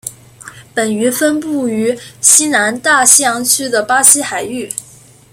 [0.73, 4.67] 本鱼分布于西南大西洋区的巴西海域。